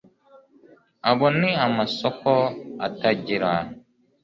[1.09, 2.31] Abo ni amasoko
[2.87, 3.51] atagira